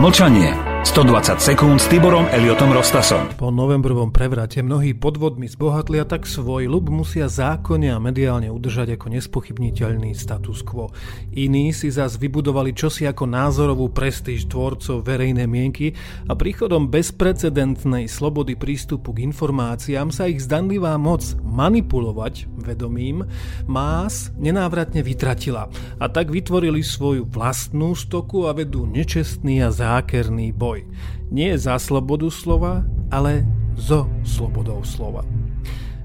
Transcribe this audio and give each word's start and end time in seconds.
Mlčanie. 0.00 0.69
120 0.80 1.44
sekúnd 1.44 1.76
s 1.76 1.92
Tiborom 1.92 2.24
Eliotom 2.32 2.72
Rostasom. 2.72 3.28
Po 3.36 3.52
novembrovom 3.52 4.08
prevrate 4.08 4.64
mnohí 4.64 4.96
podvodmi 4.96 5.44
zbohatli 5.44 6.00
a 6.00 6.08
tak 6.08 6.24
svoj 6.24 6.72
ľub 6.72 6.88
musia 6.88 7.28
zákonne 7.28 7.92
a 7.92 8.00
mediálne 8.00 8.48
udržať 8.48 8.96
ako 8.96 9.12
nespochybniteľný 9.12 10.16
status 10.16 10.64
quo. 10.64 10.88
Iní 11.36 11.76
si 11.76 11.92
zas 11.92 12.16
vybudovali 12.16 12.72
čosi 12.72 13.04
ako 13.04 13.28
názorovú 13.28 13.92
prestíž 13.92 14.48
tvorcov 14.48 15.04
verejnej 15.04 15.44
mienky 15.44 15.92
a 16.24 16.32
príchodom 16.32 16.88
bezprecedentnej 16.88 18.08
slobody 18.08 18.56
prístupu 18.56 19.12
k 19.12 19.28
informáciám 19.28 20.08
sa 20.08 20.32
ich 20.32 20.40
zdanlivá 20.40 20.96
moc 20.96 21.20
manipulovať 21.44 22.48
vedomím 22.56 23.28
más 23.68 24.32
nenávratne 24.40 25.04
vytratila 25.04 25.68
a 26.00 26.06
tak 26.08 26.32
vytvorili 26.32 26.80
svoju 26.80 27.28
vlastnú 27.28 27.92
stoku 27.92 28.48
a 28.48 28.56
vedú 28.56 28.88
nečestný 28.88 29.60
a 29.60 29.68
zákerný 29.68 30.56
boj 30.56 30.69
boj. 30.70 30.86
Nie 31.34 31.58
za 31.58 31.74
slobodu 31.82 32.30
slova, 32.30 32.86
ale 33.10 33.42
zo 33.74 34.06
slobodou 34.22 34.86
slova. 34.86 35.26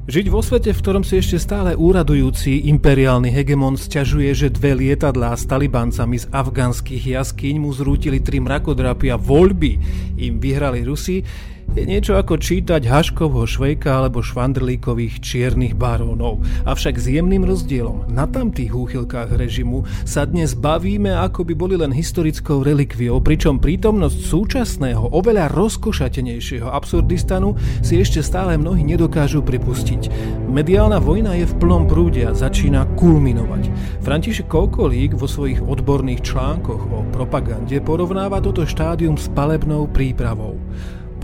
Žiť 0.06 0.26
vo 0.30 0.42
svete, 0.42 0.70
v 0.70 0.82
ktorom 0.86 1.02
si 1.02 1.18
ešte 1.18 1.42
stále 1.42 1.74
úradujúci 1.74 2.70
imperiálny 2.70 3.34
hegemon 3.34 3.74
sťažuje, 3.74 4.38
že 4.38 4.54
dve 4.54 4.78
lietadlá 4.78 5.34
s 5.34 5.50
talibancami 5.50 6.22
z 6.22 6.30
afgánskych 6.30 7.10
jaskyň 7.10 7.58
mu 7.58 7.74
zrútili 7.74 8.22
tri 8.22 8.38
mrakodrapy 8.38 9.10
a 9.10 9.18
voľby 9.18 9.82
im 10.22 10.38
vyhrali 10.38 10.86
Rusi, 10.86 11.26
je 11.74 11.84
niečo 11.84 12.16
ako 12.16 12.38
čítať 12.38 12.86
Haškovho 12.86 13.44
Švejka 13.50 14.00
alebo 14.00 14.22
Švandrlíkových 14.22 15.20
čiernych 15.20 15.74
barónov. 15.74 16.46
Avšak 16.64 17.02
s 17.02 17.10
jemným 17.10 17.44
rozdielom, 17.44 18.08
na 18.14 18.30
tamtých 18.30 18.72
úchylkách 18.72 19.34
režimu 19.34 19.84
sa 20.06 20.30
dnes 20.30 20.54
bavíme, 20.54 21.12
ako 21.12 21.44
by 21.44 21.54
boli 21.58 21.76
len 21.76 21.92
historickou 21.92 22.62
relikviou, 22.64 23.20
pričom 23.20 23.58
prítomnosť 23.58 24.20
súčasného, 24.24 25.12
oveľa 25.12 25.52
rozkošatenejšieho 25.52 26.70
absurdistanu 26.70 27.58
si 27.82 27.98
ešte 27.98 28.22
stále 28.22 28.56
mnohí 28.56 28.86
nedokážu 28.86 29.42
pripustiť. 29.42 30.08
Mediálna 30.48 31.04
vojna 31.04 31.36
je 31.36 31.50
v 31.50 31.58
plnom 31.60 31.90
prúde 31.90 32.24
a 32.24 32.32
začína 32.32 32.88
kulminovať. 32.96 33.68
František 34.06 34.48
Kokolík 34.48 35.18
vo 35.20 35.28
svojich 35.28 35.60
odborných 35.60 36.24
článkoch 36.24 36.84
o 36.94 37.04
propagande 37.12 37.82
porovnáva 37.84 38.40
toto 38.40 38.64
štádium 38.64 39.20
s 39.20 39.28
palebnou 39.34 39.92
prípravou. 39.92 40.56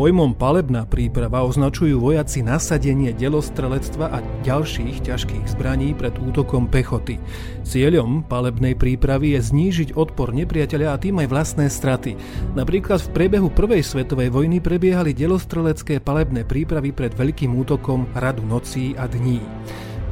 Pojmom 0.02 0.34
palebná 0.34 0.90
príprava 0.90 1.46
označujú 1.46 2.02
vojaci 2.02 2.42
nasadenie 2.42 3.14
delostrelectva 3.14 4.10
a 4.10 4.26
ďalších 4.42 5.06
ťažkých 5.06 5.46
zbraní 5.54 5.94
pred 5.94 6.18
útokom 6.18 6.66
pechoty. 6.66 7.22
Cieľom 7.62 8.26
palebnej 8.26 8.74
prípravy 8.74 9.38
je 9.38 9.46
znížiť 9.54 9.94
odpor 9.94 10.34
nepriateľa 10.34 10.88
a 10.90 10.98
tým 10.98 11.22
aj 11.22 11.28
vlastné 11.30 11.70
straty. 11.70 12.18
Napríklad 12.58 12.98
v 12.98 13.14
priebehu 13.14 13.54
Prvej 13.54 13.86
svetovej 13.86 14.34
vojny 14.34 14.58
prebiehali 14.58 15.14
delostrelecké 15.14 16.02
palebné 16.02 16.50
prípravy 16.50 16.90
pred 16.98 17.14
veľkým 17.14 17.54
útokom 17.54 18.10
radu 18.18 18.42
nocí 18.42 18.98
a 18.98 19.06
dní. 19.06 19.38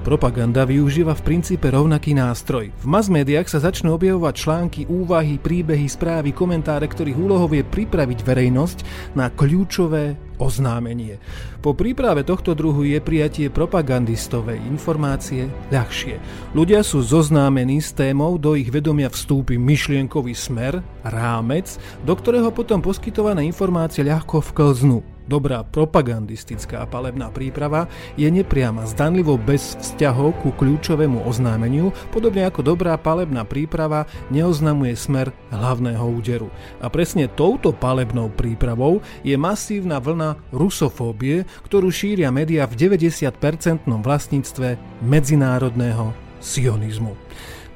Propaganda 0.09 0.65
využíva 0.65 1.13
v 1.13 1.21
princípe 1.21 1.69
rovnaký 1.69 2.17
nástroj. 2.17 2.73
V 2.81 2.85
mass 2.89 3.13
sa 3.45 3.61
začnú 3.61 3.93
objavovať 3.93 4.33
články, 4.41 4.81
úvahy, 4.89 5.37
príbehy, 5.37 5.85
správy, 5.85 6.33
komentáre, 6.33 6.89
ktorých 6.89 7.13
úlohou 7.13 7.45
je 7.53 7.61
pripraviť 7.61 8.25
verejnosť 8.25 8.77
na 9.13 9.29
kľúčové 9.29 10.17
oznámenie. 10.41 11.21
Po 11.61 11.77
príprave 11.77 12.25
tohto 12.25 12.57
druhu 12.57 12.89
je 12.89 12.97
prijatie 12.97 13.53
propagandistovej 13.53 14.57
informácie 14.65 15.45
ľahšie. 15.69 16.17
Ľudia 16.57 16.81
sú 16.81 17.05
zoznámení 17.05 17.77
s 17.77 17.93
témou, 17.93 18.41
do 18.41 18.57
ich 18.57 18.73
vedomia 18.73 19.13
vstúpi 19.13 19.61
myšlienkový 19.61 20.33
smer, 20.33 20.81
rámec, 21.05 21.77
do 22.01 22.17
ktorého 22.17 22.49
potom 22.49 22.81
poskytované 22.81 23.45
informácie 23.45 24.01
ľahko 24.01 24.41
vklznú. 24.41 25.18
Dobrá 25.29 25.61
propagandistická 25.61 26.89
palebná 26.89 27.29
príprava 27.29 27.85
je 28.17 28.25
nepriama, 28.25 28.89
zdanlivo 28.89 29.37
bez 29.37 29.77
vzťahov 29.77 30.33
ku 30.41 30.49
kľúčovému 30.57 31.21
oznámeniu, 31.21 31.93
podobne 32.09 32.49
ako 32.49 32.65
dobrá 32.65 32.97
palebná 32.97 33.45
príprava 33.45 34.09
neoznamuje 34.33 34.97
smer 34.97 35.29
hlavného 35.53 36.01
úderu. 36.01 36.49
A 36.81 36.89
presne 36.89 37.29
touto 37.29 37.69
palebnou 37.69 38.33
prípravou 38.33 39.05
je 39.21 39.37
masívna 39.37 40.01
vlna 40.01 40.33
rusofóbie, 40.49 41.45
ktorú 41.61 41.93
šíria 41.93 42.33
médiá 42.33 42.65
v 42.65 42.89
90% 42.89 43.85
vlastníctve 43.85 44.81
medzinárodného 45.05 46.09
sionizmu. 46.41 47.13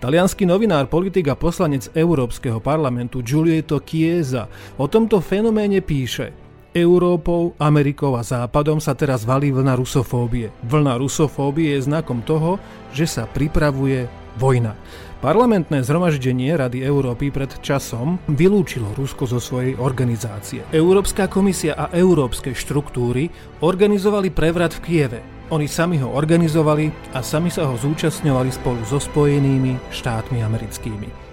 Talianský 0.01 0.50
novinár, 0.50 0.89
politik 0.89 1.29
a 1.29 1.38
poslanec 1.38 1.94
Európskeho 1.94 2.57
parlamentu 2.57 3.22
Giulieto 3.22 3.77
Chiesa 3.85 4.50
o 4.81 4.89
tomto 4.89 5.22
fenoméne 5.22 5.85
píše– 5.85 6.33
Európou, 6.73 7.53
Amerikou 7.61 8.17
a 8.17 8.25
Západom 8.25 8.81
sa 8.81 8.97
teraz 8.97 9.23
valí 9.23 9.53
vlna 9.53 9.78
rusofóbie. 9.78 10.50
Vlna 10.66 10.97
rusofóbie 10.97 11.78
je 11.78 11.85
znakom 11.85 12.25
toho, 12.25 12.57
že 12.89 13.06
sa 13.06 13.29
pripravuje 13.29 14.09
vojna. 14.41 14.73
Parlamentné 15.23 15.88
zhromaždenie 15.88 16.51
Rady 16.51 16.83
Európy 16.83 17.31
pred 17.31 17.47
časom 17.63 18.19
vylúčilo 18.28 18.91
Rusko 18.91 19.23
zo 19.23 19.39
svojej 19.39 19.79
organizácie. 19.79 20.67
Európska 20.75 21.31
komisia 21.31 21.79
a 21.79 21.88
európske 21.95 22.51
štruktúry 22.51 23.31
organizovali 23.63 24.35
prevrat 24.35 24.75
v 24.75 24.83
Kieve. 24.83 25.19
Oni 25.47 25.72
sami 25.72 26.01
ho 26.03 26.12
organizovali 26.12 27.16
a 27.16 27.23
sami 27.23 27.47
sa 27.47 27.69
ho 27.72 27.79
zúčastňovali 27.79 28.51
spolu 28.51 28.83
so 28.83 29.00
Spojenými 29.00 29.79
štátmi 29.95 30.44
americkými. 30.44 31.22